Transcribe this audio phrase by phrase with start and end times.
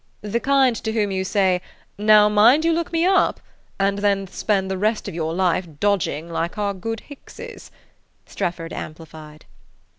[0.23, 1.61] "The kind to whom you say,
[1.95, 3.39] 'Now mind you look me up';
[3.79, 7.69] and then spend the rest of your life dodging like our good Hickses,"
[8.25, 9.45] Strefford amplified.